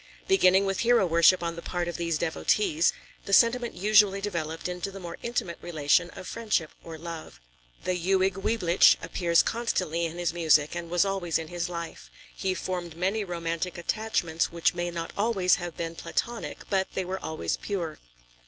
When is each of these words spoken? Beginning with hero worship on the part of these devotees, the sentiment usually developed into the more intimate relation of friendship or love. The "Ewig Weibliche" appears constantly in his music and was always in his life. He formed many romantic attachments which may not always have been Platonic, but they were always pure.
Beginning 0.27 0.65
with 0.65 0.79
hero 0.79 1.05
worship 1.05 1.43
on 1.43 1.55
the 1.55 1.61
part 1.61 1.87
of 1.87 1.97
these 1.97 2.17
devotees, 2.17 2.91
the 3.25 3.33
sentiment 3.33 3.75
usually 3.75 4.19
developed 4.19 4.67
into 4.67 4.89
the 4.89 4.99
more 4.99 5.19
intimate 5.21 5.59
relation 5.61 6.09
of 6.15 6.27
friendship 6.27 6.71
or 6.83 6.97
love. 6.97 7.39
The 7.83 7.93
"Ewig 7.95 8.33
Weibliche" 8.33 8.95
appears 9.03 9.43
constantly 9.43 10.07
in 10.07 10.17
his 10.17 10.33
music 10.33 10.73
and 10.73 10.89
was 10.89 11.05
always 11.05 11.37
in 11.37 11.49
his 11.49 11.69
life. 11.69 12.09
He 12.35 12.55
formed 12.55 12.97
many 12.97 13.23
romantic 13.23 13.77
attachments 13.77 14.51
which 14.51 14.73
may 14.73 14.89
not 14.89 15.13
always 15.15 15.57
have 15.57 15.77
been 15.77 15.93
Platonic, 15.93 16.63
but 16.67 16.87
they 16.95 17.05
were 17.05 17.23
always 17.23 17.55
pure. 17.57 17.99